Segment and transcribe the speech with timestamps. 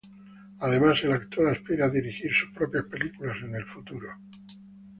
[0.61, 4.09] Además, el actor aspira a dirigir sus propias películas en el futuro.